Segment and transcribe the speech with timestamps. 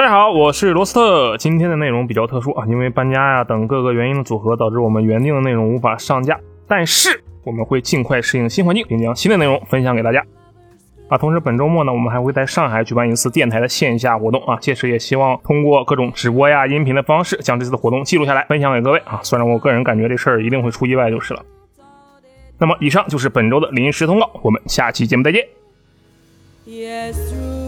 [0.00, 10.24] 大家好我是罗斯特今天的内容比较特殊啊因为搬家呀等各个原因的组合导致我们原定的内容无法上架但是我们会尽快适应新环境并将新的内容分享给大家。
[11.10, 21.44] 啊同时本周末呢我们还会在上海举办一次电台的线下活动啊届时也希望通过各种直播呀音频的方式将这次的活动记录下来分享给各位啊虽然我个人感觉这事儿一定会出意外就是了。
[22.56, 25.46] 那么以上就是本周的临时通告我们下期节目再见。
[26.66, 27.59] Yes